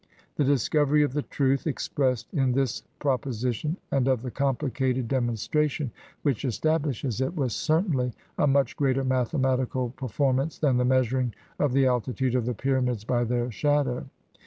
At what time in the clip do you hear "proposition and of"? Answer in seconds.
2.97-4.23